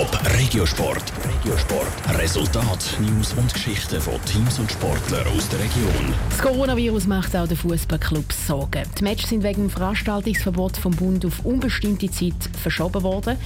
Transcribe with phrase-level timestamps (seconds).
[0.00, 1.12] Top Regiosport.
[1.28, 2.18] Regiosport.
[2.18, 6.14] Resultat, News und Geschichten von Teams und Sportlern aus der Region.
[6.30, 8.84] Das Coronavirus macht auch den Fußballclubs Sorgen.
[8.98, 12.32] Die Matches sind wegen dem Veranstaltungsverbot vom Bund auf unbestimmte Zeit
[12.62, 13.36] verschoben worden.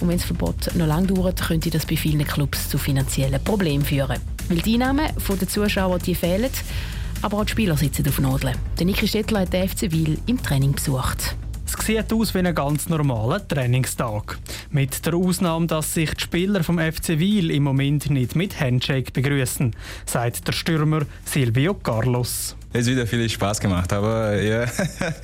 [0.00, 3.84] Und wenn das Verbot noch lange dauert, könnte das bei vielen Clubs zu finanziellen Problemen
[3.84, 4.18] führen.
[4.48, 6.50] Weil die Einnahmen der Zuschauer die fehlen,
[7.20, 8.56] aber auch die Spieler sitzen auf Nadeln.
[8.78, 11.36] Der Niki Stettler hat den FC Wil im Training besucht.
[11.82, 14.38] Sieht aus wie ein ganz normaler Trainingstag.
[14.70, 19.12] Mit der Ausnahme, dass sich die Spieler vom FC Wiel im Moment nicht mit Handshake
[19.12, 22.56] begrüßen, sagt der Stürmer Silvio Carlos.
[22.72, 24.66] Es hat wieder viel Spaß gemacht, aber ja,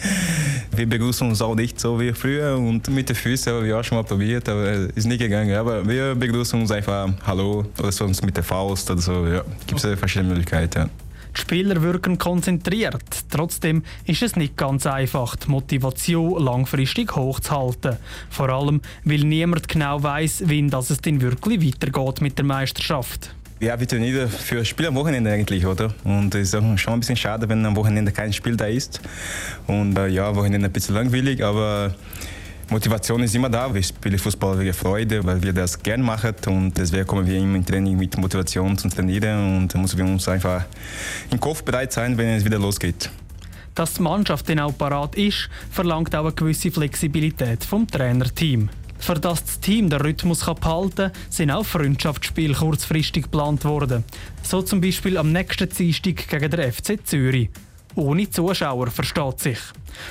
[0.77, 3.84] wir begrüßen uns auch nicht so wie früher und mit den Füßen haben wir auch
[3.84, 5.55] schon mal probiert, aber es ist nicht gegangen.
[5.55, 9.27] Aber wir begrüßen uns einfach Hallo oder sonst mit der Faust oder so.
[9.27, 10.79] Ja, gibt es verschiedene Möglichkeiten.
[10.79, 11.04] Ja.
[11.37, 13.02] Die Spieler wirken konzentriert.
[13.30, 17.97] Trotzdem ist es nicht ganz einfach, die Motivation langfristig hochzuhalten.
[18.30, 23.34] Vor allem, weil niemand genau weiß, das es denn wirklich weitergeht mit der Meisterschaft.
[23.60, 25.95] Ja, wir trainieren für Spiel am Wochenende eigentlich, oder?
[26.05, 29.01] Und es ist auch schon ein bisschen schade, wenn am Wochenende kein Spiel da ist.
[29.66, 31.95] Und äh, ja, Wochenende ein bisschen langweilig, aber
[32.70, 33.73] Motivation ist immer da.
[33.73, 37.56] Wir spielen Fußball wegen Freude, weil wir das gerne machen und deswegen kommen wir immer
[37.56, 40.65] im Training mit Motivation zu trainieren und da müssen wir uns einfach
[41.30, 43.10] im Kopf bereit sein, wenn es wieder losgeht.
[43.74, 48.71] Dass die Mannschaft dann auch parat ist, verlangt auch eine gewisse Flexibilität vom Trainerteam.
[48.99, 54.04] Für das das Team den Rhythmus behalten kann, sind auch Freundschaftsspiele kurzfristig geplant worden.
[54.43, 57.51] So zum Beispiel am nächsten Dienstag gegen den FC Zürich.
[57.96, 59.59] Ohne Zuschauer, versteht sich.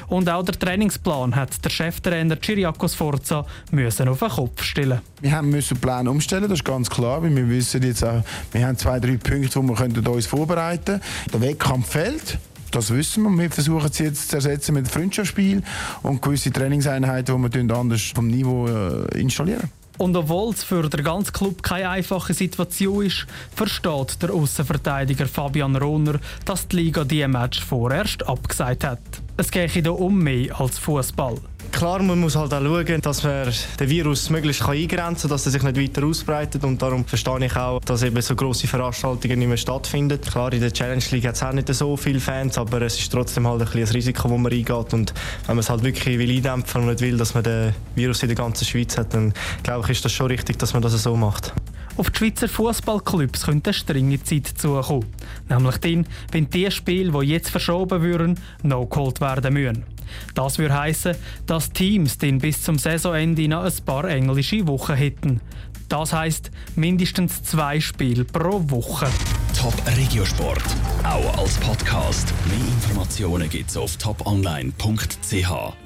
[0.07, 5.01] Und auch der Trainingsplan hat der Cheftrainer Chiriakos Sforza müssen auf den Kopf stellen.
[5.21, 8.23] Wir haben müssen den Plan umstellen, das ist ganz klar, weil wir wissen jetzt auch,
[8.51, 11.01] wir haben zwei, drei Punkte, wo wir uns vorbereiten können.
[11.33, 12.37] Der Wettkampf fällt.
[12.71, 13.43] Das wissen wir.
[13.43, 15.61] Wir versuchen es jetzt zu ersetzen mit Freundschaftsspiel
[16.01, 19.69] und gewisse Trainingseinheiten, die wir anders vom Niveau äh, installieren.
[19.97, 25.75] Und obwohl es für den ganzen Club keine einfache Situation ist, versteht der Außenverteidiger Fabian
[25.75, 28.99] Rohner, dass die Liga die Match vorerst abgesagt hat.
[29.35, 31.37] Es gehe hier um mehr als Fußball.
[31.71, 35.51] Klar, man muss halt auch schauen, dass man den Virus möglichst eingrenzen kann, dass er
[35.51, 36.63] sich nicht weiter ausbreitet.
[36.63, 40.21] Und darum verstehe ich auch, dass eben so grosse Veranstaltungen nicht mehr stattfinden.
[40.21, 43.11] Klar, in der Challenge League hat es auch nicht so viele Fans, aber es ist
[43.11, 44.93] trotzdem halt ein, ein Risiko, das man eingeht.
[44.93, 45.15] Und
[45.47, 48.29] wenn man es halt wirklich will eindämpfen und nicht will, dass man den Virus in
[48.29, 49.33] der ganzen Schweiz hat, dann
[49.63, 51.53] glaube ich, ist das schon richtig, dass man das so macht.
[51.95, 55.05] Auf die Schweizer Fußballclubs könnte eine strenge Zeit zukommen.
[55.47, 59.83] Nämlich dann, wenn die Spiele, die jetzt verschoben würden, noch geholt werden müssen.
[60.33, 61.15] Das würde heißen,
[61.45, 65.41] dass Teams dann bis zum Saisonende noch ein paar englische Wochen hätten.
[65.89, 69.07] Das heißt mindestens zwei Spiele pro Woche.
[69.55, 70.63] Top Regiosport,
[71.03, 72.33] auch als Podcast.
[72.47, 75.82] Mehr Informationen gibt's auf toponline.ch.